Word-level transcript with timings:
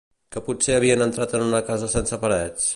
Que 0.35 0.41
potser 0.47 0.77
havien 0.77 1.05
entrat 1.07 1.37
en 1.41 1.45
una 1.51 1.63
casa 1.71 1.93
sense 1.97 2.23
parets? 2.27 2.69